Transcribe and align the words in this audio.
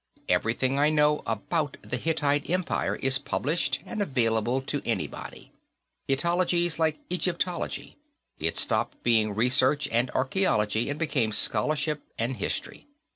Everything 0.27 0.79
I 0.79 0.89
know 0.89 1.21
about 1.27 1.77
the 1.83 1.95
Hittite 1.95 2.49
Empire 2.49 2.95
is 2.95 3.19
published 3.19 3.81
and 3.85 4.01
available 4.01 4.59
to 4.63 4.81
anybody. 4.83 5.51
Hittitology's 6.09 6.79
like 6.79 6.97
Egyptology; 7.11 7.97
it's 8.39 8.59
stopped 8.59 9.03
being 9.03 9.35
research 9.35 9.87
and 9.91 10.09
archaeology 10.15 10.89
and 10.89 10.97
become 10.97 11.33
scholarship 11.33 12.01
and 12.17 12.37
history. 12.37 12.87